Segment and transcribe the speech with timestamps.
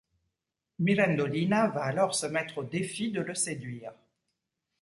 [0.79, 3.93] Mirandolina va alors se mettre au défi de le séduire.